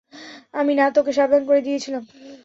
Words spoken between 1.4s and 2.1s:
করে দিয়েছিলাম?